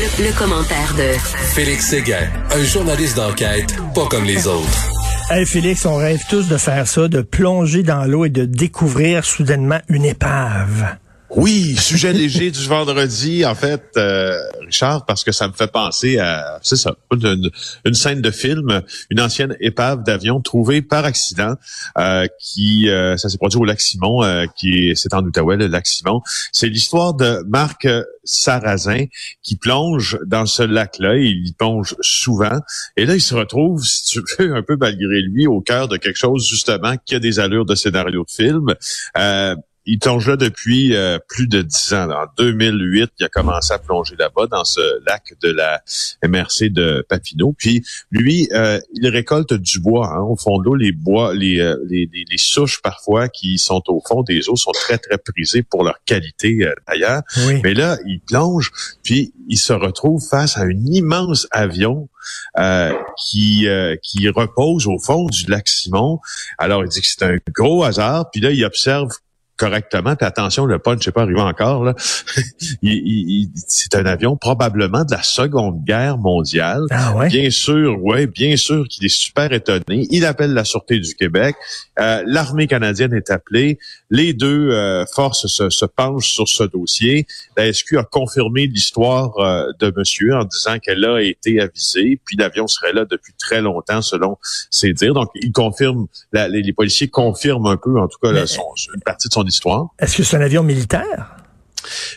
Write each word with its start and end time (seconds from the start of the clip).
Le, 0.00 0.38
commentaire 0.38 0.94
de 0.96 1.18
Félix 1.54 1.88
Séguin, 1.88 2.28
un 2.52 2.62
journaliste 2.62 3.16
d'enquête 3.16 3.74
pas 3.96 4.06
comme 4.06 4.22
les 4.22 4.46
autres. 4.46 4.88
Hey 5.28 5.44
Félix, 5.44 5.84
on 5.86 5.96
rêve 5.96 6.22
tous 6.30 6.46
de 6.46 6.56
faire 6.56 6.86
ça, 6.86 7.08
de 7.08 7.20
plonger 7.20 7.82
dans 7.82 8.04
l'eau 8.04 8.24
et 8.24 8.30
de 8.30 8.44
découvrir 8.44 9.24
soudainement 9.24 9.80
une 9.88 10.04
épave. 10.04 10.96
Oui, 11.30 11.76
sujet 11.76 12.14
léger 12.14 12.50
du 12.50 12.66
vendredi, 12.66 13.44
en 13.44 13.54
fait, 13.54 13.82
euh, 13.98 14.38
Richard, 14.62 15.04
parce 15.04 15.24
que 15.24 15.32
ça 15.32 15.46
me 15.46 15.52
fait 15.52 15.70
penser 15.70 16.18
à, 16.18 16.58
c'est 16.62 16.76
ça, 16.76 16.96
une, 17.12 17.94
scène 17.94 18.22
de 18.22 18.30
film, 18.30 18.80
une 19.10 19.20
ancienne 19.20 19.54
épave 19.60 20.02
d'avion 20.04 20.40
trouvée 20.40 20.80
par 20.80 21.04
accident, 21.04 21.54
euh, 21.98 22.26
qui, 22.40 22.88
euh, 22.88 23.18
ça 23.18 23.28
s'est 23.28 23.36
produit 23.36 23.58
au 23.58 23.66
lac 23.66 23.78
Simon, 23.78 24.46
qui 24.56 24.92
c'est 24.96 25.12
en 25.12 25.22
Outaouais, 25.22 25.58
le 25.58 25.66
lac 25.66 25.86
Simon. 25.86 26.22
C'est 26.50 26.68
l'histoire 26.68 27.12
de 27.12 27.44
Marc 27.46 27.86
Sarrazin 28.24 29.04
qui 29.42 29.56
plonge 29.56 30.18
dans 30.24 30.46
ce 30.46 30.62
lac-là. 30.62 31.18
Il 31.18 31.46
y 31.46 31.52
plonge 31.52 31.94
souvent, 32.00 32.58
et 32.96 33.04
là, 33.04 33.14
il 33.14 33.20
se 33.20 33.34
retrouve, 33.34 33.84
si 33.84 34.04
tu 34.04 34.22
veux, 34.38 34.56
un 34.56 34.62
peu 34.62 34.78
malgré 34.80 35.20
lui, 35.20 35.46
au 35.46 35.60
cœur 35.60 35.88
de 35.88 35.98
quelque 35.98 36.18
chose 36.18 36.46
justement 36.48 36.94
qui 37.04 37.14
a 37.14 37.18
des 37.18 37.38
allures 37.38 37.66
de 37.66 37.74
scénario 37.74 38.24
de 38.24 38.30
film 38.30 38.74
il 39.88 39.98
plonge 39.98 40.28
là 40.28 40.36
depuis 40.36 40.94
euh, 40.94 41.18
plus 41.28 41.48
de 41.48 41.62
dix 41.62 41.94
ans. 41.94 42.10
En 42.10 42.26
2008, 42.36 43.10
il 43.18 43.24
a 43.24 43.28
commencé 43.28 43.72
à 43.72 43.78
plonger 43.78 44.16
là-bas 44.18 44.46
dans 44.46 44.64
ce 44.64 45.02
lac 45.06 45.32
de 45.42 45.50
la 45.50 45.82
MRC 46.22 46.68
de 46.68 47.04
Papineau. 47.08 47.54
Puis 47.56 47.82
lui, 48.10 48.48
euh, 48.52 48.78
il 48.92 49.08
récolte 49.08 49.54
du 49.54 49.80
bois 49.80 50.08
hein, 50.12 50.20
au 50.20 50.36
fond 50.36 50.58
de 50.58 50.64
l'eau. 50.64 50.74
Les 50.74 50.92
bois, 50.92 51.32
les, 51.34 51.60
euh, 51.60 51.76
les, 51.88 52.08
les, 52.12 52.38
souches 52.38 52.82
parfois 52.82 53.30
qui 53.30 53.58
sont 53.58 53.82
au 53.88 54.02
fond 54.06 54.22
des 54.22 54.50
eaux 54.50 54.56
sont 54.56 54.72
très 54.72 54.98
très 54.98 55.16
prisées 55.16 55.62
pour 55.62 55.84
leur 55.84 55.98
qualité 56.04 56.70
d'ailleurs. 56.86 57.22
Mais 57.64 57.72
là, 57.72 57.96
il 58.06 58.20
plonge, 58.20 58.70
puis 59.02 59.32
il 59.48 59.58
se 59.58 59.72
retrouve 59.72 60.22
face 60.22 60.58
à 60.58 60.62
un 60.62 60.84
immense 60.86 61.48
avion 61.50 62.08
qui 63.16 63.66
qui 64.02 64.28
repose 64.28 64.86
au 64.86 64.98
fond 64.98 65.26
du 65.26 65.50
lac 65.50 65.66
Simon. 65.66 66.20
Alors 66.58 66.84
il 66.84 66.88
dit 66.88 67.00
que 67.00 67.06
c'est 67.06 67.24
un 67.24 67.38
gros 67.54 67.84
hasard. 67.84 68.30
Puis 68.30 68.40
là, 68.40 68.50
il 68.50 68.64
observe 68.64 69.08
correctement. 69.58 70.16
Puis 70.16 70.26
attention, 70.26 70.64
le 70.64 70.78
punch 70.78 71.06
n'est 71.06 71.12
pas 71.12 71.22
arrivé 71.22 71.40
encore. 71.40 71.84
Là. 71.84 71.94
c'est 71.98 73.94
un 73.94 74.06
avion 74.06 74.36
probablement 74.36 75.04
de 75.04 75.10
la 75.10 75.22
Seconde 75.22 75.84
Guerre 75.84 76.16
mondiale. 76.16 76.84
Ah 76.90 77.14
ouais? 77.14 77.28
Bien 77.28 77.50
sûr, 77.50 78.02
ouais, 78.02 78.26
bien 78.26 78.56
sûr 78.56 78.86
qu'il 78.88 79.04
est 79.04 79.14
super 79.14 79.52
étonné. 79.52 80.06
Il 80.10 80.24
appelle 80.24 80.54
la 80.54 80.64
Sûreté 80.64 80.98
du 80.98 81.14
Québec. 81.14 81.56
Euh, 81.98 82.22
l'armée 82.26 82.66
canadienne 82.66 83.12
est 83.12 83.30
appelée. 83.30 83.78
Les 84.10 84.32
deux 84.32 84.70
euh, 84.70 85.04
forces 85.12 85.48
se, 85.48 85.68
se, 85.68 85.84
penchent 85.84 86.32
sur 86.32 86.48
ce 86.48 86.62
dossier. 86.62 87.26
La 87.56 87.72
SQ 87.72 87.98
a 87.98 88.04
confirmé 88.04 88.66
l'histoire 88.66 89.36
euh, 89.38 89.72
de 89.80 89.92
monsieur 89.96 90.34
en 90.36 90.44
disant 90.44 90.78
qu'elle 90.78 91.04
a 91.04 91.20
été 91.20 91.60
avisée, 91.60 92.20
puis 92.24 92.36
l'avion 92.36 92.68
serait 92.68 92.92
là 92.92 93.04
depuis 93.04 93.32
très 93.36 93.60
longtemps, 93.60 94.02
selon 94.02 94.38
ses 94.70 94.92
dires. 94.92 95.14
Donc, 95.14 95.30
il 95.34 95.50
confirme, 95.50 96.06
les, 96.32 96.72
policiers 96.72 97.08
confirment 97.08 97.66
un 97.66 97.76
peu, 97.76 97.98
en 97.98 98.06
tout 98.06 98.18
cas, 98.22 98.30
une 98.30 99.02
partie 99.04 99.28
de 99.28 99.32
son 99.32 99.44
histoire. 99.48 99.88
Est-ce 99.98 100.16
que 100.16 100.22
c'est 100.22 100.36
un 100.36 100.42
avion 100.42 100.62
militaire? 100.62 101.38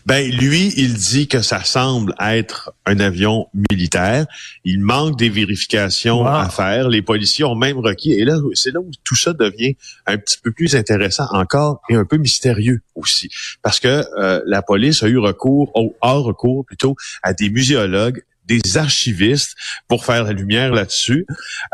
Ben 0.06 0.30
lui, 0.30 0.74
il 0.78 0.94
dit 0.94 1.28
que 1.28 1.42
ça 1.42 1.64
semble 1.64 2.14
être 2.20 2.74
un 2.86 3.00
avion 3.00 3.48
militaire. 3.72 4.26
Il 4.66 4.82
manque 4.82 5.18
des 5.18 5.30
vérifications 5.30 6.26
à 6.26 6.50
faire. 6.50 6.90
Les 6.90 7.02
policiers 7.02 7.46
ont 7.46 7.56
même 7.56 7.78
requis. 7.78 8.14
Et 8.14 8.26
là, 8.26 8.38
c'est 8.54 8.72
là 8.72 8.80
où 8.80 8.90
tout 9.04 9.16
ça 9.16 9.34
devient 9.34 9.76
un 10.08 10.18
petit 10.18 10.38
peu 10.42 10.52
plus 10.52 10.76
intéressant 10.76 11.26
encore 11.32 11.82
et 11.90 11.96
un 11.96 12.06
peu 12.06 12.18
mystérieux 12.18 12.82
aussi, 12.96 13.30
parce 13.62 13.80
que 13.80 14.04
euh, 14.20 14.42
la 14.46 14.62
police 14.62 15.04
a 15.04 15.08
eu 15.08 15.18
recours, 15.18 15.72
ou 15.76 15.96
hors 16.02 16.24
recours 16.24 16.66
plutôt, 16.66 16.96
à 17.24 17.34
des 17.34 17.50
muséologues 17.50 18.24
des 18.60 18.78
archivistes 18.78 19.56
pour 19.88 20.06
faire 20.06 20.24
la 20.24 20.34
lumière 20.34 20.74
là-dessus. 20.74 21.26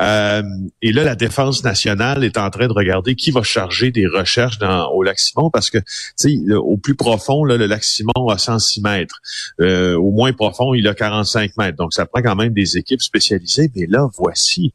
Euh, 0.02 0.44
et 0.81 0.92
là, 0.92 1.03
la 1.03 1.16
défense 1.16 1.64
nationale 1.64 2.23
est 2.23 2.38
en 2.38 2.49
train 2.49 2.67
de 2.67 2.73
regarder 2.73 3.15
qui 3.15 3.32
va 3.32 3.42
charger 3.42 3.92
des 3.92 4.05
recherches 4.05 4.60
dans, 4.60 4.89
au 4.92 5.04
lac 5.04 5.20
Simon 5.20 5.49
parce 5.49 5.70
que, 5.70 5.80
tu 5.80 5.86
sais, 6.16 6.54
au 6.54 6.77
plus 6.77 6.95
profond, 6.95 7.43
là, 7.43 7.58
le 7.58 7.66
lac 7.66 7.83
Simon 7.83 8.27
a 8.30 8.37
106 8.37 8.82
mètres. 8.82 9.20
Euh, 9.60 9.95
au 9.95 10.11
moins 10.11 10.33
profond, 10.33 10.73
il 10.73 10.87
a 10.87 10.93
45 10.93 11.58
mètres. 11.58 11.77
Donc, 11.77 11.93
ça 11.93 12.05
prend 12.05 12.21
quand 12.21 12.36
même 12.36 12.54
des 12.54 12.77
équipes 12.77 13.02
spécialisées. 13.02 13.71
Mais 13.76 13.87
là, 13.87 14.08
voici. 14.17 14.73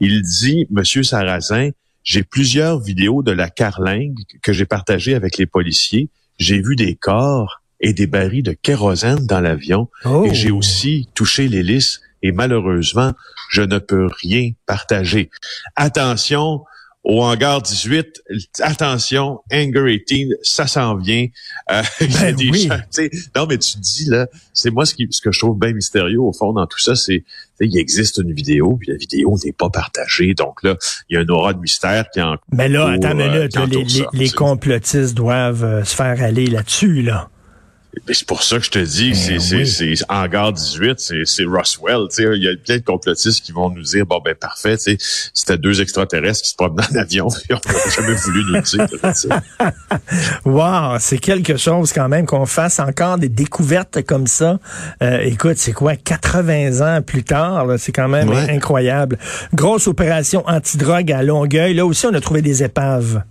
Il 0.00 0.22
dit, 0.22 0.66
Monsieur 0.70 1.02
Sarrazin, 1.02 1.70
j'ai 2.02 2.22
plusieurs 2.22 2.80
vidéos 2.80 3.22
de 3.22 3.32
la 3.32 3.50
carlingue 3.50 4.18
que 4.42 4.52
j'ai 4.52 4.66
partagées 4.66 5.14
avec 5.14 5.38
les 5.38 5.46
policiers. 5.46 6.08
J'ai 6.38 6.60
vu 6.60 6.76
des 6.76 6.96
corps 6.96 7.61
et 7.82 7.92
des 7.92 8.06
barils 8.06 8.42
de 8.42 8.52
kérosène 8.52 9.26
dans 9.26 9.40
l'avion. 9.40 9.88
Oh. 10.04 10.24
Et 10.24 10.34
j'ai 10.34 10.50
aussi 10.50 11.08
touché 11.14 11.48
l'hélice 11.48 12.00
et 12.22 12.32
malheureusement, 12.32 13.12
je 13.50 13.62
ne 13.62 13.78
peux 13.78 14.08
rien 14.22 14.52
partager. 14.66 15.28
Attention, 15.76 16.62
au 17.04 17.20
hangar 17.22 17.60
18, 17.60 18.22
attention, 18.60 19.40
Anger 19.52 20.04
18, 20.06 20.36
ça 20.42 20.68
s'en 20.68 20.96
vient. 20.96 21.26
Euh, 21.72 21.82
ben 22.00 22.36
oui. 22.38 22.68
non, 23.34 23.46
mais 23.48 23.58
tu 23.58 23.78
dis 23.78 24.04
là, 24.06 24.28
c'est 24.52 24.70
moi 24.70 24.86
ce, 24.86 24.94
qui, 24.94 25.08
ce 25.10 25.20
que 25.20 25.32
je 25.32 25.40
trouve 25.40 25.58
bien 25.58 25.72
mystérieux 25.72 26.20
au 26.20 26.32
fond 26.32 26.52
dans 26.52 26.66
tout 26.66 26.78
ça, 26.78 26.94
c'est 26.94 27.24
il 27.60 27.76
existe 27.78 28.18
une 28.18 28.32
vidéo, 28.32 28.76
puis 28.76 28.90
la 28.90 28.96
vidéo 28.96 29.36
n'est 29.44 29.52
pas 29.52 29.70
partagée. 29.70 30.34
Donc 30.34 30.62
là, 30.62 30.76
il 31.08 31.14
y 31.14 31.16
a 31.16 31.20
un 31.20 31.28
aura 31.28 31.52
de 31.54 31.60
mystère 31.60 32.08
qui 32.10 32.20
en 32.20 32.36
Mais 32.52 32.68
là, 32.68 32.88
attends, 32.88 33.14
mais 33.14 33.28
là, 33.28 33.48
euh, 33.56 33.66
les, 33.66 33.84
les, 34.12 34.30
complotistes 34.30 35.14
doivent 35.14 35.64
euh, 35.64 35.84
se 35.84 35.94
faire 35.94 36.22
aller 36.22 36.46
là-dessus, 36.46 37.02
là. 37.02 37.30
C'est 38.10 38.26
pour 38.26 38.42
ça 38.42 38.58
que 38.58 38.64
je 38.64 38.70
te 38.70 38.78
dis, 38.78 39.10
Ben 39.10 39.14
c'est 39.14 39.56
oui. 39.56 39.66
c'est 39.66 39.94
c'est 39.96 40.04
Hangar 40.08 40.52
18, 40.52 40.94
c'est 40.98 41.22
c'est 41.26 41.44
Roswell. 41.44 42.08
Tu 42.08 42.22
sais, 42.22 42.36
il 42.36 42.42
y 42.42 42.48
a 42.48 42.52
plein 42.56 42.78
de 42.78 42.82
complotistes 42.82 43.44
qui 43.44 43.52
vont 43.52 43.68
nous 43.68 43.82
dire 43.82 44.06
bon 44.06 44.18
ben 44.24 44.34
parfait, 44.34 44.76
c'était 44.78 45.58
deux 45.58 45.80
extraterrestres 45.82 46.42
qui 46.42 46.50
se 46.50 46.56
promenaient 46.56 46.86
en 46.90 46.96
avion, 46.96 47.28
on 47.50 47.54
n'a 47.54 47.90
jamais 47.94 48.14
voulu 48.14 48.44
nous 48.46 48.54
le 48.54 48.62
dire. 48.62 48.88
Wow, 50.44 50.96
c'est 50.98 51.18
quelque 51.18 51.56
chose 51.56 51.92
quand 51.92 52.08
même 52.08 52.26
qu'on 52.26 52.46
fasse 52.46 52.80
encore 52.80 53.18
des 53.18 53.28
découvertes 53.28 54.02
comme 54.02 54.26
ça. 54.26 54.58
Euh, 55.02 55.18
écoute, 55.22 55.56
c'est 55.58 55.72
quoi, 55.72 55.96
80 55.96 56.80
ans 56.98 57.02
plus 57.02 57.24
tard, 57.24 57.66
là, 57.66 57.78
c'est 57.78 57.92
quand 57.92 58.08
même 58.08 58.28
Ouais. 58.30 58.50
incroyable. 58.50 59.18
Grosse 59.54 59.86
opération 59.86 60.42
antidrogue 60.48 61.12
à 61.12 61.22
Longueuil. 61.22 61.74
Là 61.74 61.84
aussi, 61.86 62.06
on 62.06 62.14
a 62.14 62.20
trouvé 62.20 62.40
des 62.42 62.62
épaves. 62.62 63.22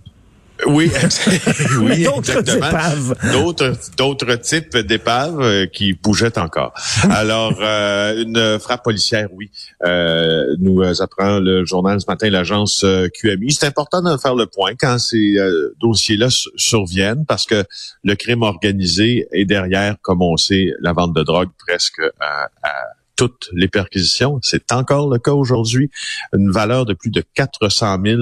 Oui, 0.66 0.90
oui, 1.80 2.04
D'autres 2.04 2.56
épaves. 2.56 3.14
D'autres, 3.32 3.72
d'autres 3.96 4.34
types 4.36 4.76
d'épaves 4.76 5.40
euh, 5.40 5.66
qui 5.66 5.92
bougeaient 5.92 6.38
encore. 6.38 6.72
Alors, 7.10 7.54
euh, 7.60 8.22
une 8.22 8.58
frappe 8.60 8.84
policière, 8.84 9.28
oui, 9.32 9.50
euh, 9.84 10.44
nous 10.58 10.82
apprend 11.02 11.38
le 11.40 11.64
journal 11.64 12.00
ce 12.00 12.06
matin, 12.06 12.30
l'agence 12.30 12.84
QMI. 13.20 13.52
C'est 13.52 13.66
important 13.66 14.02
de 14.02 14.16
faire 14.18 14.34
le 14.34 14.46
point 14.46 14.72
quand 14.78 14.98
ces 14.98 15.36
euh, 15.38 15.74
dossiers-là 15.80 16.30
su- 16.30 16.48
surviennent 16.56 17.24
parce 17.26 17.44
que 17.46 17.64
le 18.04 18.14
crime 18.14 18.42
organisé 18.42 19.26
est 19.32 19.44
derrière, 19.44 19.96
comme 20.02 20.22
on 20.22 20.36
sait, 20.36 20.72
la 20.80 20.92
vente 20.92 21.14
de 21.14 21.22
drogue 21.22 21.50
presque 21.66 22.00
à, 22.20 22.44
à 22.62 22.72
toutes 23.16 23.48
les 23.52 23.68
perquisitions. 23.68 24.38
C'est 24.42 24.72
encore 24.72 25.08
le 25.12 25.18
cas 25.18 25.32
aujourd'hui. 25.32 25.90
Une 26.32 26.50
valeur 26.50 26.86
de 26.86 26.94
plus 26.94 27.10
de 27.10 27.22
400 27.34 27.98
000 28.04 28.20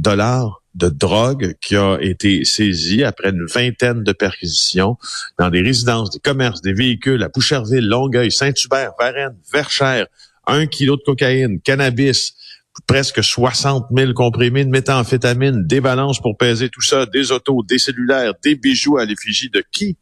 dollars 0.00 0.62
de 0.74 0.88
drogue 0.88 1.54
qui 1.60 1.76
a 1.76 1.98
été 2.00 2.44
saisie 2.44 3.02
après 3.02 3.30
une 3.30 3.44
vingtaine 3.46 4.04
de 4.04 4.12
perquisitions 4.12 4.96
dans 5.38 5.50
des 5.50 5.62
résidences, 5.62 6.10
des 6.10 6.20
commerces, 6.20 6.62
des 6.62 6.72
véhicules 6.72 7.22
à 7.22 7.28
Boucherville, 7.28 7.86
Longueuil, 7.86 8.30
Saint-Hubert, 8.30 8.92
Varennes, 8.98 9.36
Verchères, 9.52 10.06
un 10.46 10.66
kilo 10.66 10.96
de 10.96 11.02
cocaïne, 11.02 11.60
cannabis, 11.60 12.34
presque 12.86 13.22
60 13.22 13.86
000 13.94 14.12
comprimés 14.14 14.64
de 14.64 14.70
méthamphétamine, 14.70 15.66
des 15.66 15.80
balances 15.80 16.20
pour 16.20 16.36
peser 16.36 16.68
tout 16.68 16.82
ça, 16.82 17.06
des 17.06 17.32
autos, 17.32 17.62
des 17.62 17.78
cellulaires, 17.78 18.32
des 18.42 18.54
bijoux 18.54 18.96
à 18.98 19.04
l'effigie 19.04 19.50
de 19.50 19.62
qui? 19.72 19.96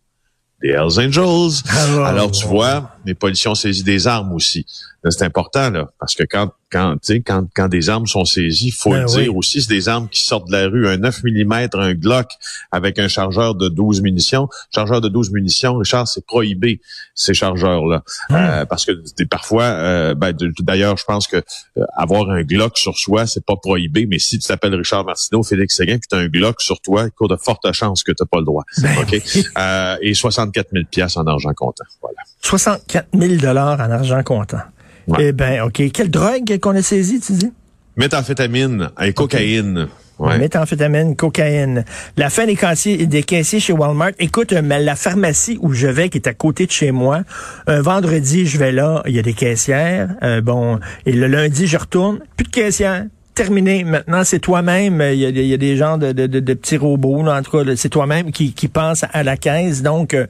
Des 0.63 0.71
Hells 0.71 0.99
Angels. 0.99 1.63
Ah, 1.71 2.09
Alors, 2.09 2.33
tu 2.33 2.45
vois, 2.47 2.98
les 3.09 3.15
policiers 3.15 3.51
ont 3.51 3.55
saisi 3.55 3.83
des 3.83 4.07
armes 4.07 4.33
aussi. 4.33 4.67
C'est 5.11 5.23
important, 5.23 5.71
là, 5.71 5.89
parce 6.01 6.15
que 6.15 6.25
quand, 6.25 6.51
quand, 6.71 6.97
quand, 7.25 7.47
quand 7.55 7.69
des 7.69 7.89
armes 7.89 8.07
sont 8.07 8.25
saisies, 8.25 8.73
faut 8.73 8.91
Ben 8.91 9.03
le 9.03 9.11
oui. 9.11 9.23
dire 9.23 9.37
aussi, 9.37 9.63
c'est 9.63 9.69
des 9.69 9.89
armes 9.89 10.09
qui 10.09 10.21
sortent 10.21 10.49
de 10.49 10.53
la 10.53 10.67
rue. 10.67 10.89
Un 10.89 10.99
9 10.99 11.23
mm, 11.23 11.53
un 11.75 11.95
Glock 11.95 12.27
avec 12.73 12.99
un 12.99 13.07
chargeur 13.07 13.55
de 13.55 13.69
12 13.69 14.03
munitions. 14.03 14.49
Chargeur 14.75 15.01
de 15.01 15.09
12 15.09 15.31
munitions, 15.31 15.77
Richard, 15.77 16.09
c'est 16.09 16.27
prohibé, 16.27 16.81
ces 17.15 17.33
chargeurs-là. 17.33 18.03
Hmm. 18.29 18.35
Euh, 18.35 18.65
parce 18.67 18.85
que 18.85 18.93
parfois, 19.31 19.65
euh, 19.65 20.15
ben, 20.15 20.37
d'ailleurs, 20.61 20.97
je 20.99 21.05
pense 21.05 21.29
que 21.29 21.37
euh, 21.37 21.85
avoir 21.97 22.29
un 22.31 22.43
Glock 22.43 22.77
sur 22.77 22.99
soi, 22.99 23.27
c'est 23.27 23.45
pas 23.45 23.57
prohibé, 23.57 24.07
mais 24.07 24.19
si 24.19 24.39
tu 24.39 24.49
t'appelles 24.49 24.75
Richard 24.75 25.05
Martineau, 25.05 25.45
Félix 25.45 25.77
Séguin, 25.77 25.99
puis 25.99 26.09
tu 26.11 26.17
as 26.17 26.19
un 26.19 26.27
Glock 26.27 26.61
sur 26.61 26.81
toi, 26.81 27.05
il 27.05 27.13
court 27.13 27.29
de 27.29 27.37
fortes 27.37 27.73
chances 27.73 28.03
que 28.03 28.13
tu 28.13 28.27
pas 28.27 28.39
le 28.39 28.45
droit. 28.45 28.65
Ben 28.83 29.99
et 30.03 30.13
64 30.13 30.71
000 30.73 30.85
pièces 30.91 31.17
en 31.17 31.27
argent 31.27 31.53
comptant. 31.55 31.85
Voilà. 32.03 32.19
64 32.43 32.98
000 33.15 33.37
dollars 33.37 33.81
en 33.81 33.91
argent 33.91 34.23
comptant. 34.23 34.63
Ouais. 35.07 35.29
Eh 35.29 35.33
ben, 35.33 35.63
OK. 35.63 35.83
Quelle 35.93 36.11
drogue 36.11 36.59
qu'on 36.61 36.77
a 36.77 36.83
saisie, 36.83 37.21
tu 37.21 37.33
dis? 37.33 37.53
Méthamphétamine 37.97 38.91
et 39.01 39.13
cocaïne. 39.13 39.89
Ouais. 40.19 40.39
Méthamphétamine, 40.39 41.15
cocaïne. 41.15 41.85
La 42.17 42.29
fin 42.29 42.47
des 42.47 42.57
caissiers, 42.57 43.07
des 43.07 43.23
caissiers 43.23 43.61
chez 43.61 43.73
Walmart. 43.73 44.11
Écoute, 44.19 44.53
euh, 44.53 44.63
la 44.63 44.97
pharmacie 44.97 45.59
où 45.61 45.73
je 45.73 45.87
vais, 45.87 46.09
qui 46.09 46.19
est 46.19 46.27
à 46.27 46.35
côté 46.35 46.67
de 46.67 46.73
chez 46.73 46.91
moi, 46.91 47.23
un 47.67 47.81
vendredi, 47.81 48.47
je 48.47 48.59
vais 48.59 48.73
là, 48.73 49.03
il 49.07 49.15
y 49.15 49.19
a 49.19 49.23
des 49.23 49.33
caissières. 49.33 50.09
Euh, 50.23 50.41
bon, 50.41 50.81
et 51.07 51.13
le 51.13 51.29
lundi, 51.29 51.67
je 51.67 51.77
retourne, 51.77 52.19
plus 52.37 52.45
de 52.45 52.51
caissières 52.51 53.05
terminé. 53.39 53.85
Maintenant, 53.85 54.25
c'est 54.25 54.41
toi-même. 54.41 55.01
Il, 55.01 55.19
y 55.21 55.55
a, 55.55 55.57
des 55.57 55.77
gens 55.77 55.97
de, 55.97 56.13
petits 56.55 56.77
robots, 56.77 57.27
en 57.27 57.43
tout 57.43 57.51
cas, 57.53 57.77
c'est 57.77 57.89
toi-même 57.89 58.33
qui, 58.33 58.53
qui 58.53 58.69
pense 58.69 59.05
à 59.13 59.23
la 59.23 59.37
caisse. 59.37 59.83
Donc, 59.83 60.15
euh, 60.15 60.27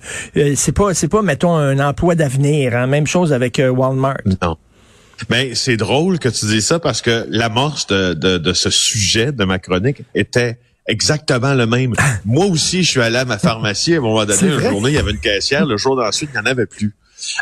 c'est 0.54 0.72
pas, 0.72 0.92
c'est 0.94 1.08
pas, 1.08 1.22
mettons, 1.22 1.56
un 1.56 1.78
emploi 1.80 2.14
d'avenir. 2.14 2.76
Hein. 2.76 2.86
Même 2.86 3.06
chose 3.06 3.32
avec 3.32 3.60
Walmart. 3.60 4.18
Non. 4.42 4.56
Ben, 5.28 5.54
c'est 5.54 5.76
drôle 5.76 6.18
que 6.18 6.28
tu 6.28 6.46
dis 6.46 6.62
ça 6.62 6.78
parce 6.78 7.02
que 7.02 7.26
l'amorce 7.28 7.86
de, 7.88 8.14
de, 8.14 8.38
de, 8.38 8.52
ce 8.52 8.70
sujet 8.70 9.32
de 9.32 9.44
ma 9.44 9.58
chronique 9.58 10.02
était 10.14 10.58
exactement 10.86 11.54
le 11.54 11.66
même. 11.66 11.94
Moi 12.24 12.46
aussi, 12.46 12.82
je 12.82 12.90
suis 12.90 13.00
allé 13.00 13.16
à 13.16 13.24
ma 13.24 13.38
pharmacie 13.38 13.94
à 13.94 13.98
un 13.98 14.00
moment 14.00 14.24
donné, 14.24 14.40
une 14.42 14.60
journée, 14.60 14.90
il 14.90 14.94
y 14.94 14.98
avait 14.98 15.10
une 15.10 15.18
caissière, 15.18 15.66
le 15.66 15.76
jour 15.76 15.96
d'ensuite, 15.96 16.30
il 16.32 16.40
n'y 16.40 16.46
en 16.46 16.50
avait 16.50 16.66
plus. 16.66 16.94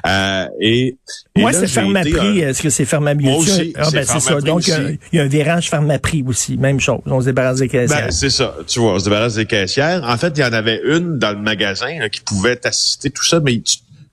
Euh, 0.07 0.47
et, 0.61 0.97
Moi, 1.37 1.53
c'est 1.53 1.67
Pharmaprix. 1.67 2.41
Est-ce 2.41 2.63
que 2.63 2.71
c'est 2.71 2.85
Pharmabiotique? 2.85 3.35
Moi 3.35 3.43
aussi, 3.43 3.73
ah, 3.77 3.89
ben, 3.93 4.05
c'est 4.05 4.21
ça. 4.21 4.41
Donc, 4.41 4.67
il 4.67 4.99
y, 5.13 5.19
a 5.19 5.23
un 5.23 5.29
virage 5.29 5.71
Pharmaprix 5.71 6.25
aussi. 6.27 6.57
Même 6.57 6.81
chose. 6.81 7.01
On 7.07 7.21
se 7.21 7.27
débarrasse 7.27 7.59
des 7.59 7.69
caissières. 7.69 8.07
Ben, 8.07 8.11
c'est 8.11 8.31
ça. 8.31 8.57
Tu 8.67 8.81
vois, 8.81 8.95
on 8.95 8.99
se 8.99 9.05
débarrasse 9.05 9.35
des 9.35 9.47
caissières. 9.47 10.03
En 10.05 10.17
fait, 10.17 10.33
il 10.37 10.41
y 10.41 10.45
en 10.45 10.53
avait 10.53 10.81
une 10.85 11.19
dans 11.19 11.33
le 11.33 11.39
magasin 11.39 12.09
qui 12.09 12.21
pouvait 12.21 12.57
t'assister, 12.57 13.11
tout 13.11 13.25
ça, 13.25 13.41
mais 13.41 13.61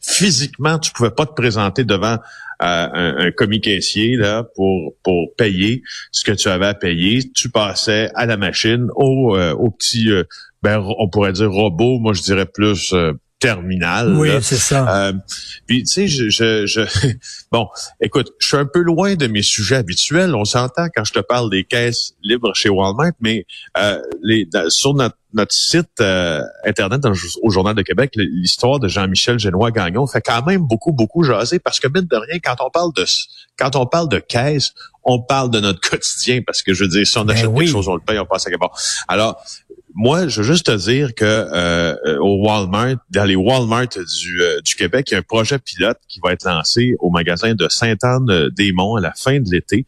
physiquement, 0.02 0.80
tu 0.80 0.92
pouvais 0.92 1.12
pas 1.12 1.26
te 1.26 1.34
présenter 1.34 1.84
devant 1.84 2.18
un, 2.60 3.16
un, 3.18 3.32
commis 3.32 3.62
caissier 3.62 4.16
là 4.16 4.44
pour 4.56 4.94
pour 5.04 5.34
payer 5.36 5.84
ce 6.12 6.24
que 6.24 6.32
tu 6.32 6.48
avais 6.48 6.68
à 6.68 6.74
payer. 6.74 7.30
Tu 7.34 7.50
passais 7.50 8.10
à 8.16 8.26
la 8.26 8.38
machine 8.38 8.88
au 8.96 9.36
euh, 9.36 9.54
au 9.54 9.70
petit 9.70 10.12
euh, 10.12 10.24
ben 10.62 10.84
on 11.00 11.10
pourrait 11.10 11.34
dire 11.34 11.52
robot. 11.52 12.00
Moi 12.00 12.14
je 12.14 12.22
dirais 12.22 12.46
plus 12.46 12.94
euh, 13.44 13.54
terminal. 13.54 14.16
Oui, 14.16 14.30
c'est 14.42 14.58
ça. 14.58 15.08
Euh, 15.08 15.14
puis 15.68 15.84
tu 15.84 15.94
sais, 15.94 16.08
je, 16.08 16.30
je, 16.30 16.66
je, 16.66 16.82
bon, 17.52 17.68
écoute, 18.02 18.32
je 18.40 18.48
suis 18.48 18.58
un 18.58 18.66
peu 18.66 18.82
loin 18.82 19.16
de 19.16 19.28
mes 19.28 19.42
sujets 19.42 19.76
habituels. 19.76 20.36
On 20.36 20.46
s'entend 20.46 20.88
quand 20.96 21.04
je 21.04 21.14
te 21.14 21.20
parle 21.20 21.50
des 21.50 21.64
caisses 21.64 22.14
libres 22.24 22.54
chez 22.54 22.70
Walmart, 22.70 23.12
mais 23.20 23.46
euh, 23.78 24.00
les, 24.22 24.48
sur 24.70 24.94
notre, 24.94 25.18
notre 25.34 25.54
site 25.54 26.00
euh, 26.00 26.42
internet 26.66 27.02
au 27.42 27.50
Journal 27.50 27.76
de 27.76 27.82
Québec, 27.82 28.12
l'histoire 28.16 28.80
de 28.80 28.88
Jean-Michel 28.88 29.40
Génois 29.40 29.72
Gagnon 29.72 30.06
fait 30.08 30.22
quand 30.22 30.46
même 30.46 30.62
beaucoup 30.62 30.92
beaucoup 30.92 31.24
jaser 31.24 31.60
parce 31.60 31.80
que 31.80 31.88
mine 31.88 32.06
de 32.06 32.16
rien, 32.16 32.40
quand 32.44 32.56
on 32.60 32.70
parle 32.70 32.94
de 32.94 33.06
quand 33.58 33.76
on 33.76 33.86
parle 33.86 34.10
de 34.10 34.20
caisse, 34.20 34.74
on 35.04 35.22
parle 35.22 35.50
de 35.50 35.60
notre 35.60 35.82
quotidien 35.90 36.42
parce 36.46 36.62
que 36.62 36.74
je 36.74 36.84
veux 36.84 36.90
dire, 36.90 37.06
si 37.06 37.18
on 37.18 37.26
ben 37.26 37.34
achète 37.34 37.54
quelque 37.54 37.70
chose, 37.70 37.88
on 37.88 37.96
le 37.96 38.02
paye, 38.02 38.20
on 38.20 38.26
passe 38.26 38.48
à 38.48 38.50
quelque 38.50 38.60
part. 38.60 38.78
Alors, 39.08 39.44
moi, 39.96 40.28
je 40.28 40.42
veux 40.42 40.48
juste 40.48 40.66
te 40.66 40.76
dire 40.76 41.14
que 41.14 41.24
euh, 41.24 41.96
euh, 42.06 42.18
au 42.20 42.44
Walmart, 42.44 42.96
dans 43.12 43.26
les 43.26 43.36
Walmart 43.36 43.90
du, 43.90 44.42
euh, 44.42 44.60
du 44.62 44.76
Québec, 44.76 45.08
il 45.10 45.14
y 45.14 45.16
a 45.16 45.20
un 45.20 45.24
projet 45.24 45.60
pilote 45.60 45.98
qui 46.08 46.20
va 46.24 46.34
être 46.34 46.46
lancé 46.46 46.96
au 47.00 47.12
magasin 47.12 47.54
de 47.54 47.68
Sainte-Anne-des-Monts 47.70 48.96
à 48.96 49.02
la 49.02 49.14
fin 49.14 49.40
de 49.40 49.50
l'été 49.50 49.86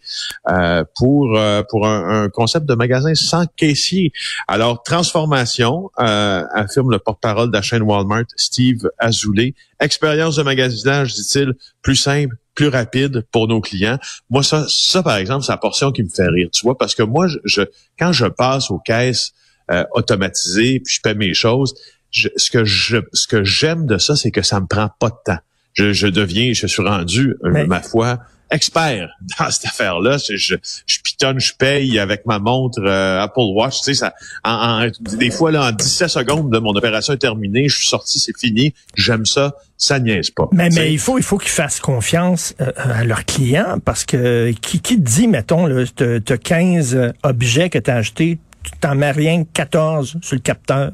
pour 0.96 1.38
pour 1.70 1.88
un, 1.88 2.30
concept 2.30 2.66
de 2.66 2.76
magasin 2.76 3.16
sans 3.16 3.46
caissier. 3.56 4.12
Alors, 4.48 4.84
transformation, 4.84 5.90
affirme 5.98 6.92
le 6.92 7.00
porte-parole 7.00 7.50
de 7.50 7.56
la 7.56 7.62
chaîne 7.62 7.82
Walmart, 7.82 8.26
Steve 8.36 8.88
Azoulay. 9.00 9.54
Expérience 9.80 10.36
de 10.36 10.44
magasinage, 10.44 11.14
dit-il, 11.16 11.54
plus 11.82 11.96
simple, 11.96 12.36
plus 12.54 12.70
rapide 12.70 13.26
pour 13.32 13.48
nos 13.48 13.62
clients. 13.62 13.98
Moi, 14.30 14.44
ça, 14.44 14.66
ça 14.70 15.04
par 15.04 15.18
exemple, 15.18 15.44
c'est 15.44 15.52
la 15.52 15.58
portion 15.58 15.92
qui 15.92 16.04
me 16.04 16.10
fait 16.10 16.28
rire, 16.28 16.50
tu 16.52 16.62
vois, 16.64 16.78
parce 16.78 16.96
que 16.96 17.04
moi, 17.04 17.28
je 17.44 17.62
quand 18.00 18.14
je 18.14 18.26
passe 18.26 18.72
aux 18.72 18.80
caisses 18.80 19.34
euh, 19.72 19.84
automatisé, 19.94 20.80
puis 20.80 20.96
je 20.96 21.02
paie 21.02 21.16
mes 21.16 21.34
choses. 21.34 21.74
ce 22.12 22.52
que 22.52 22.66
je, 22.66 22.98
ce 23.14 23.28
que 23.28 23.44
j'aime 23.44 23.88
de 23.88 23.98
ça, 23.98 24.16
c'est 24.16 24.32
que 24.32 24.44
ça 24.44 24.60
me 24.60 24.68
prend 24.68 24.90
pas 25.00 25.10
de 25.10 25.18
temps. 25.26 25.40
Je, 25.74 25.92
je 25.92 26.06
deviens, 26.06 26.54
je 26.54 26.68
suis 26.68 26.84
rendu, 26.84 27.36
euh, 27.44 27.66
ma 27.66 27.82
foi, 27.82 28.20
expert 28.52 29.10
dans 29.40 29.50
cette 29.50 29.66
affaire-là. 29.66 30.18
Je, 30.18 30.36
je, 30.36 30.56
je 30.86 31.00
pitonne, 31.02 31.40
je 31.40 31.54
paye 31.58 31.98
avec 31.98 32.28
ma 32.28 32.38
montre 32.38 32.80
euh, 32.80 33.22
Apple 33.22 33.52
Watch. 33.56 33.80
Tu 33.80 33.86
sais, 33.86 33.94
ça, 33.96 34.14
en, 34.44 34.88
des 35.18 35.32
fois, 35.32 35.52
là, 35.52 35.70
en 35.70 35.72
17 35.72 36.10
secondes, 36.10 36.54
de 36.54 36.60
mon 36.60 36.76
opération 36.76 37.14
est 37.14 37.18
terminée, 37.18 37.68
je 37.68 37.78
suis 37.78 37.88
sorti, 37.88 38.20
c'est 38.20 38.38
fini. 38.38 38.74
J'aime 38.94 39.26
ça, 39.26 39.56
ça 39.78 40.00
niaise 40.00 40.30
pas. 40.30 40.48
Mais, 40.52 40.70
mais 40.70 40.94
il 40.94 41.00
faut 41.00 41.18
il 41.18 41.24
faut 41.24 41.40
qu'ils 41.40 41.50
fassent 41.50 41.80
confiance 41.80 42.54
à 42.78 43.04
leurs 43.04 43.26
clients 43.26 43.80
parce 43.84 44.06
que 44.06 44.52
qui, 44.62 44.80
qui 44.80 44.98
te 44.98 45.02
dit, 45.02 45.28
mettons, 45.28 45.68
tu 45.96 46.04
as 46.04 46.38
15 46.38 47.14
objets 47.24 47.70
que 47.70 47.80
tu 47.80 47.90
as 47.90 47.96
achetés, 47.96 48.38
tu 48.66 48.80
t'en 48.80 48.96
mets 48.96 49.12
rien 49.12 49.44
que 49.44 49.50
14 49.54 50.18
sur 50.22 50.36
le 50.36 50.42
capteur. 50.42 50.92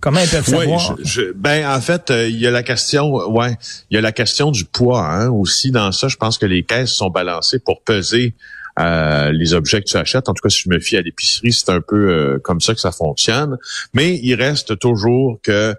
Comment 0.00 0.20
ils 0.20 0.28
peuvent 0.28 0.46
savoir? 0.46 0.96
ben 1.34 1.66
en 1.66 1.80
fait, 1.80 2.10
euh, 2.10 2.28
il 2.28 2.38
y 2.38 2.46
a 2.46 2.50
la 2.50 2.62
question, 2.62 3.10
ouais, 3.10 3.56
il 3.90 3.94
y 3.94 3.98
a 3.98 4.02
la 4.02 4.12
question 4.12 4.50
du 4.50 4.66
poids 4.66 5.00
hein, 5.00 5.30
aussi 5.30 5.70
dans 5.70 5.92
ça. 5.92 6.08
Je 6.08 6.16
pense 6.16 6.36
que 6.36 6.44
les 6.44 6.62
caisses 6.62 6.92
sont 6.92 7.08
balancées 7.08 7.58
pour 7.58 7.80
peser 7.80 8.34
euh, 8.78 9.32
les 9.32 9.54
objets 9.54 9.80
que 9.80 9.88
tu 9.88 9.96
achètes. 9.96 10.28
En 10.28 10.34
tout 10.34 10.42
cas, 10.42 10.50
si 10.50 10.62
je 10.64 10.68
me 10.68 10.78
fie 10.78 10.98
à 10.98 11.00
l'épicerie, 11.00 11.52
c'est 11.52 11.70
un 11.70 11.80
peu 11.80 12.10
euh, 12.10 12.38
comme 12.42 12.60
ça 12.60 12.74
que 12.74 12.80
ça 12.80 12.92
fonctionne. 12.92 13.56
Mais 13.94 14.18
il 14.22 14.34
reste 14.34 14.78
toujours 14.78 15.38
que 15.42 15.74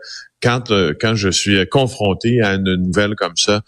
quand 0.45 0.71
quand 1.01 1.15
je 1.15 1.29
suis 1.29 1.67
confronté 1.67 2.41
à 2.41 2.53
une 2.53 2.75
nouvelle 2.75 3.15
comme 3.15 3.35
ça, 3.35 3.61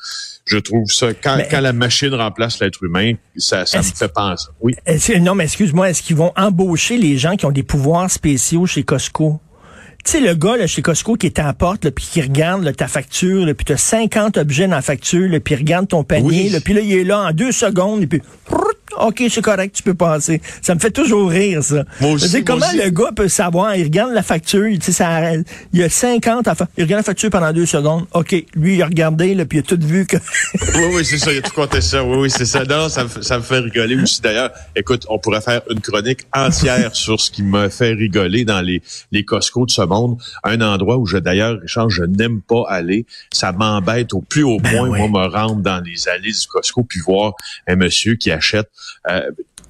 je 0.46 0.58
trouve 0.58 0.90
ça, 0.90 1.14
quand, 1.14 1.40
quand 1.50 1.60
la 1.60 1.74
machine 1.74 2.14
remplace 2.14 2.60
l'être 2.60 2.84
humain, 2.84 3.14
ça, 3.36 3.66
ça 3.66 3.80
me 3.80 3.84
fait 3.84 4.14
penser. 4.14 4.48
Oui. 4.62 4.76
Non, 5.20 5.36
mais 5.36 5.46
excuse-moi, 5.46 5.90
est-ce 5.90 6.04
qu'ils 6.04 6.16
vont 6.16 6.32
embaucher 6.38 6.98
les 6.98 7.18
gens 7.18 7.36
qui 7.36 7.46
ont 7.46 7.52
des 7.52 7.64
pouvoirs 7.64 8.10
spéciaux 8.10 8.66
chez 8.66 8.84
Costco? 8.84 9.42
Tu 10.06 10.12
sais, 10.12 10.20
le 10.22 10.36
gars 10.36 10.56
là, 10.56 10.68
chez 10.68 10.82
Costco 10.82 11.16
qui 11.16 11.26
est 11.26 11.40
à 11.40 11.46
la 11.46 11.54
porte, 11.54 11.90
puis 11.90 12.06
qui 12.06 12.22
regarde 12.22 12.64
là, 12.64 12.72
ta 12.72 12.88
facture, 12.88 13.46
puis 13.56 13.66
tu 13.66 13.74
as 13.74 13.78
50 13.78 14.38
objets 14.38 14.68
dans 14.68 14.76
la 14.76 14.82
facture, 14.82 15.28
puis 15.44 15.56
il 15.56 15.58
regarde 15.58 15.88
ton 15.88 16.04
panier, 16.04 16.52
puis 16.64 16.74
là, 16.74 16.82
il 16.82 16.94
est 16.94 17.04
là 17.04 17.20
en 17.24 17.32
deux 17.32 17.52
secondes, 17.52 18.04
et 18.04 18.08
puis 18.08 18.22
OK, 19.00 19.24
c'est 19.30 19.42
correct, 19.42 19.76
tu 19.76 19.84
peux 19.84 19.94
passer. 19.94 20.42
Ça 20.62 20.76
me 20.76 20.80
fait 20.80 20.92
toujours 20.92 21.30
rire, 21.30 21.64
ça. 21.64 21.84
Moi 22.02 22.12
aussi, 22.12 22.44
comment 22.44 22.66
le 22.74 22.90
gars 22.90 23.12
peut 23.16 23.28
savoir? 23.28 23.76
Il 23.76 23.84
regarde 23.84 24.14
la 24.14 24.24
facture, 24.24 24.68
il, 24.68 24.82
ça, 24.84 25.34
il 25.34 25.80
y 25.80 25.84
a 25.84 25.90
50 25.90 26.48
à 26.48 26.56
Il 26.78 26.84
regarde 26.84 27.00
la 27.00 27.04
facture 27.04 27.30
pendant 27.30 27.54
deux 27.54 27.66
secondes. 27.66 28.06
OK, 28.14 28.36
lui, 28.56 28.76
il 28.76 28.82
a 28.82 28.86
regardé, 28.86 29.36
là, 29.36 29.46
puis 29.46 29.60
il 29.60 29.62
a 29.62 29.64
tout 29.64 29.80
vu 29.82 30.06
que... 30.06 30.18
oui, 30.76 30.84
oui, 30.94 31.06
c'est 31.06 31.18
ça, 31.18 31.32
il 31.32 31.40
a 31.40 31.42
tout 31.42 31.54
compté 31.54 31.82
ça. 31.82 32.04
Oui, 32.04 32.18
oui, 32.18 32.30
c'est 32.30 32.46
ça. 32.46 32.64
Non, 32.64 32.90
ça 32.90 33.04
me, 33.04 33.10
ça 33.22 33.38
me 33.38 33.44
fait 33.44 33.60
rigoler 33.60 33.96
aussi. 33.96 34.22
D'ailleurs, 34.22 34.52
écoute, 34.76 35.06
on 35.10 35.20
pourrait 35.20 35.42
faire 35.42 35.62
une 35.70 35.80
chronique 35.80 36.22
entière 36.34 36.94
sur 36.96 37.20
ce 37.20 37.32
qui 37.32 37.44
me 37.44 37.70
fait 37.70 37.94
rigoler 37.94 38.46
dans 38.46 38.62
les, 38.62 38.82
les 39.12 39.24
Costco 39.24 39.66
de 39.66 39.72
ce 39.72 39.82
monde. 39.82 40.18
Un 40.44 40.62
endroit 40.62 40.98
où 40.98 41.06
je, 41.06 41.18
d'ailleurs, 41.18 41.60
Richard, 41.62 41.90
je 41.90 42.04
n'aime 42.04 42.42
pas 42.42 42.64
aller. 42.68 43.06
Ça 43.32 43.52
m'embête 43.52 44.14
au 44.14 44.22
plus 44.22 44.44
haut 44.44 44.60
ben 44.60 44.78
point, 44.78 45.08
moi, 45.08 45.28
me 45.28 45.32
rendre 45.32 45.62
dans 45.62 45.82
les 45.84 46.08
allées 46.08 46.32
du 46.32 46.48
Costco 46.48 46.84
puis 46.84 47.00
voir 47.00 47.34
un 47.68 47.76
monsieur 47.76 48.16
qui 48.16 48.32
achète 48.32 48.70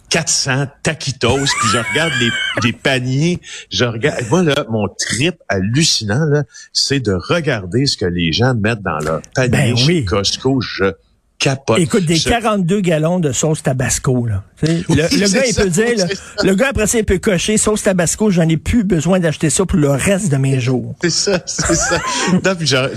400 0.09 0.51
euh, 0.51 0.65
taquitos, 0.83 1.35
puis 1.35 1.69
je 1.71 1.77
regarde 1.77 2.13
les, 2.19 2.29
les, 2.63 2.73
paniers, 2.73 3.39
je 3.69 3.85
regarde, 3.85 4.23
moi 4.29 4.43
là, 4.43 4.65
mon 4.69 4.87
trip 4.87 5.35
hallucinant 5.49 6.25
là, 6.25 6.43
c'est 6.73 6.99
de 6.99 7.13
regarder 7.13 7.85
ce 7.85 7.97
que 7.97 8.05
les 8.05 8.31
gens 8.31 8.55
mettent 8.55 8.81
dans 8.81 8.99
leur 8.99 9.21
panier 9.35 9.49
ben 9.49 9.75
chez 9.75 10.05
Costco. 10.05 10.61
Je 10.61 10.93
capote. 11.39 11.79
Écoute, 11.79 12.05
des 12.05 12.19
42 12.19 12.81
gallons 12.81 13.19
de 13.19 13.31
sauce 13.31 13.63
Tabasco, 13.63 14.25
là. 14.25 14.43
Le, 14.63 14.95
gars, 15.33 15.45
il 15.47 15.53
peut 15.53 15.69
dire, 15.69 16.07
le, 16.43 16.55
gars, 16.55 16.69
après 16.69 16.87
ça, 16.87 16.97
il 16.97 17.05
peut 17.05 17.19
cocher 17.19 17.57
sauce 17.57 17.83
Tabasco, 17.83 18.31
j'en 18.31 18.47
ai 18.49 18.57
plus 18.57 18.83
besoin 18.83 19.19
d'acheter 19.19 19.51
ça 19.51 19.65
pour 19.65 19.77
le 19.77 19.91
reste 19.91 20.31
de 20.31 20.37
mes 20.37 20.59
jours. 20.59 20.95
C'est 21.01 21.11
ça, 21.11 21.43
c'est 21.45 21.75
ça. 21.75 21.99
non, 22.43 22.55
puis 22.55 22.65
genre, 22.65 22.89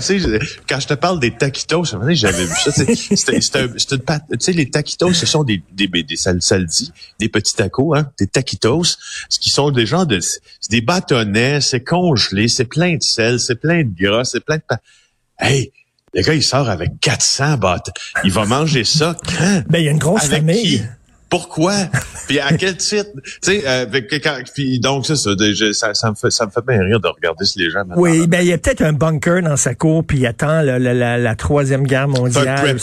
quand 0.67 0.79
je 0.79 0.87
te 0.87 0.93
parle 0.95 1.19
des 1.19 1.31
taquitos, 1.31 1.83
j'avais 1.83 2.45
vu 2.45 2.55
ça. 2.55 2.71
C'était 2.71 3.37
une 3.91 3.99
pâte. 3.99 4.23
Tu 4.31 4.37
sais, 4.39 4.53
les 4.53 4.69
taquitos, 4.69 5.13
ce 5.13 5.25
sont 5.25 5.43
des, 5.43 5.61
des, 5.73 5.87
des, 5.87 6.03
des 6.03 6.15
saldi, 6.15 6.91
des 7.19 7.29
petits 7.29 7.55
tacos, 7.55 7.93
hein, 7.95 8.09
des 8.19 8.27
taquitos, 8.27 8.97
ce 9.29 9.39
qui 9.39 9.51
sont 9.51 9.69
des 9.69 9.85
gens 9.85 10.05
de, 10.05 10.19
c'est 10.19 10.41
des 10.71 10.81
bâtonnets, 10.81 11.61
c'est 11.61 11.83
congelé, 11.83 12.47
c'est 12.47 12.65
plein 12.65 12.95
de 12.95 13.03
sel, 13.03 13.39
c'est 13.39 13.55
plein 13.55 13.83
de 13.83 13.91
gras, 13.93 14.23
c'est 14.25 14.43
plein 14.43 14.57
de... 14.57 14.63
Hey, 15.37 15.71
le 16.13 16.21
gars, 16.21 16.33
il 16.33 16.43
sort 16.43 16.69
avec 16.69 16.99
400 16.99 17.57
bottes. 17.57 17.91
Il 18.23 18.31
va 18.31 18.45
manger 18.45 18.83
ça 18.83 19.15
quand? 19.25 19.63
Ben, 19.69 19.79
il 19.79 19.85
y 19.85 19.87
a 19.87 19.91
une 19.91 19.97
grosse 19.97 20.27
famille. 20.27 20.85
Pourquoi? 21.31 21.73
puis 22.27 22.39
à 22.39 22.51
quel 22.57 22.75
titre? 22.75 23.09
Tu 23.23 23.31
sais, 23.41 23.63
euh, 23.65 23.85
puis 24.53 24.79
donc 24.81 25.05
ça, 25.05 25.15
ça, 25.15 25.93
ça, 25.93 26.09
me 26.11 26.15
fait, 26.15 26.29
ça 26.29 26.45
me 26.45 26.51
fait 26.51 26.65
bien 26.67 26.83
rire 26.83 26.99
de 26.99 27.07
regarder 27.07 27.45
si 27.45 27.57
les 27.57 27.69
gens. 27.69 27.83
Oui, 27.95 28.27
ben 28.27 28.41
il 28.41 28.47
y 28.47 28.53
a 28.53 28.57
peut-être 28.57 28.81
un 28.81 28.91
bunker 28.91 29.41
dans 29.41 29.55
sa 29.55 29.73
cour, 29.73 30.03
puis 30.03 30.19
il 30.19 30.25
attend 30.27 30.61
la, 30.61 30.77
la, 30.77 31.17
la, 31.17 31.35
troisième 31.35 31.87
guerre 31.87 32.09
mondiale. 32.09 32.77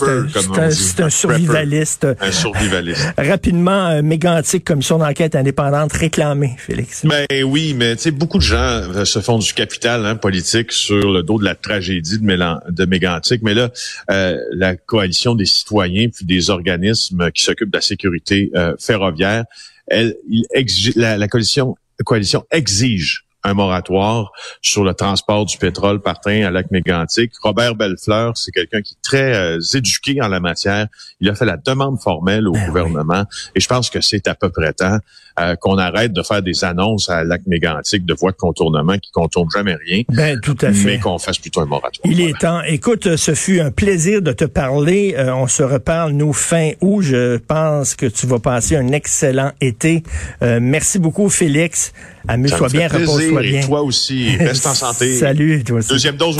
C'est 0.70 1.02
un, 1.02 1.10
survivaliste. 1.10 2.06
Un 2.20 2.32
survivaliste. 2.32 3.12
Rapidement, 3.18 3.84
un 3.84 4.00
mégantique 4.00 4.64
commission 4.64 4.96
d'enquête 4.96 5.36
indépendante 5.36 5.92
réclamée, 5.92 6.54
Félix. 6.56 7.04
Ben 7.04 7.26
oui, 7.44 7.74
mais 7.76 7.96
tu 7.96 8.04
sais, 8.04 8.10
beaucoup 8.10 8.38
de 8.38 8.42
gens 8.42 8.56
euh, 8.56 9.04
se 9.04 9.20
font 9.20 9.38
du 9.38 9.52
capital 9.52 10.06
hein, 10.06 10.16
politique 10.16 10.72
sur 10.72 11.12
le 11.12 11.22
dos 11.22 11.38
de 11.38 11.44
la 11.44 11.54
tragédie 11.54 12.18
de, 12.18 12.24
Mélan, 12.24 12.60
de 12.70 12.86
Mégantic, 12.86 13.42
mais 13.42 13.52
là, 13.52 13.68
euh, 14.10 14.38
la 14.52 14.74
coalition 14.74 15.34
des 15.34 15.44
citoyens 15.44 16.08
puis 16.08 16.24
des 16.24 16.48
organismes 16.48 17.30
qui 17.30 17.42
s'occupent 17.42 17.70
de 17.70 17.76
la 17.76 17.82
sécurité 17.82 18.37
euh, 18.54 18.74
ferroviaire. 18.78 19.44
Elle, 19.86 20.16
il 20.28 20.46
la, 20.96 21.16
la, 21.16 21.28
coalition 21.28 21.76
coalition 22.04 22.44
exige 22.50 23.24
un 23.44 23.54
moratoire 23.54 24.32
sur 24.62 24.84
le 24.84 24.94
transport 24.94 25.46
du 25.46 25.58
pétrole 25.58 26.00
par 26.00 26.20
train 26.20 26.44
à 26.44 26.50
lac 26.50 26.70
mégantic. 26.70 27.32
Robert 27.42 27.74
Bellefleur, 27.76 28.36
c'est 28.36 28.50
quelqu'un 28.50 28.82
qui 28.82 28.94
est 28.94 29.02
très 29.02 29.34
euh, 29.34 29.60
éduqué 29.74 30.20
en 30.20 30.28
la 30.28 30.40
matière. 30.40 30.88
Il 31.20 31.28
a 31.28 31.34
fait 31.34 31.44
la 31.44 31.56
demande 31.56 32.00
formelle 32.00 32.48
au 32.48 32.52
Ben 32.52 32.66
gouvernement 32.66 33.24
et 33.54 33.60
je 33.60 33.68
pense 33.68 33.90
que 33.90 34.00
c'est 34.00 34.26
à 34.28 34.34
peu 34.34 34.50
près 34.50 34.72
temps 34.72 34.98
euh, 35.40 35.54
qu'on 35.56 35.78
arrête 35.78 36.12
de 36.12 36.22
faire 36.22 36.42
des 36.42 36.64
annonces 36.64 37.08
à 37.10 37.24
lac 37.24 37.42
mégantic 37.46 38.04
de 38.04 38.14
voies 38.14 38.32
de 38.32 38.36
contournement 38.36 38.96
qui 38.98 39.10
contournent 39.10 39.48
jamais 39.54 39.74
rien, 39.86 40.02
Ben, 40.08 40.40
tout 40.40 40.56
à 40.62 40.72
fait. 40.72 40.84
mais 40.86 40.98
qu'on 40.98 41.18
fasse 41.18 41.38
plutôt 41.38 41.60
un 41.60 41.66
moratoire. 41.66 42.02
Il 42.04 42.20
est 42.20 42.38
temps. 42.38 42.62
Écoute, 42.66 43.16
ce 43.16 43.34
fut 43.34 43.60
un 43.60 43.70
plaisir 43.70 44.22
de 44.22 44.32
te 44.32 44.44
parler. 44.44 45.14
Euh, 45.16 45.34
on 45.34 45.46
se 45.46 45.62
reparle, 45.62 46.12
nous, 46.12 46.32
fin 46.32 46.70
août. 46.80 47.02
Je 47.02 47.36
pense 47.36 47.94
que 47.94 48.06
tu 48.06 48.26
vas 48.26 48.38
passer 48.38 48.76
un 48.76 48.88
excellent 48.92 49.52
été. 49.60 50.02
Euh, 50.42 50.58
merci 50.60 50.98
beaucoup, 50.98 51.28
Félix. 51.28 51.92
Amuse-toi 52.26 52.68
bien, 52.68 52.88
repose-toi 52.88 53.42
Et 53.44 53.50
bien. 53.50 53.60
toi 53.66 53.82
aussi, 53.82 54.36
reste 54.36 54.66
en 54.66 54.74
santé. 54.74 55.14
Salut, 55.18 55.62
toi 55.64 55.78
aussi. 55.78 55.88
Deuxième 55.88 56.16
dose 56.16 56.38